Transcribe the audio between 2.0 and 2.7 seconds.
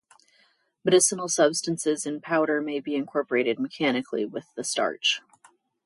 in powder